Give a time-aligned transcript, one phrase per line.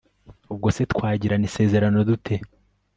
[0.51, 2.35] ubwo se twagirana isezerano dute